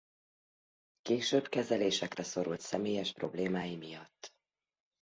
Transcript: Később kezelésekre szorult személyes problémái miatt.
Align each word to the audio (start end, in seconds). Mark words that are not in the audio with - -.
Később 1.01 1.47
kezelésekre 1.47 2.23
szorult 2.23 2.59
személyes 2.59 3.11
problémái 3.13 3.75
miatt. 3.75 4.33